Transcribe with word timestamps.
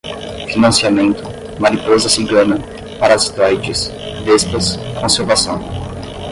financiamento, 0.51 1.21
mariposa 1.59 2.09
cigana, 2.09 2.57
parasitoides, 2.99 3.91
vespas, 4.25 4.77
conservação 4.99 5.61